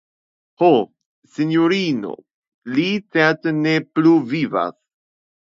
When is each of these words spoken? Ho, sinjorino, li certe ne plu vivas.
Ho, 0.61 0.69
sinjorino, 1.35 2.15
li 2.77 2.87
certe 3.17 3.55
ne 3.61 3.77
plu 3.93 4.17
vivas. 4.35 4.75